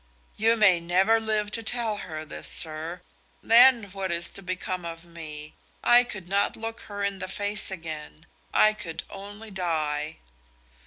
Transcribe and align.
"You 0.35 0.57
may 0.57 0.79
never 0.79 1.19
live 1.19 1.51
to 1.51 1.61
tell 1.61 1.97
her 1.97 2.25
this, 2.25 2.47
sir. 2.47 3.01
Then 3.43 3.83
what 3.91 4.11
is 4.11 4.31
to 4.31 4.41
become 4.41 4.83
of 4.83 5.05
me? 5.05 5.53
I 5.83 6.03
could 6.03 6.27
not 6.27 6.55
look 6.55 6.79
her 6.89 7.03
in 7.03 7.19
the 7.19 7.27
face 7.29 7.69
again. 7.69 8.25
I 8.51 8.73
could 8.73 9.03
only 9.11 9.51
die!" 9.51 10.17